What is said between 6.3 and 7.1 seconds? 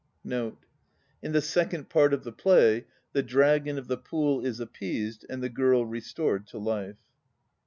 to life.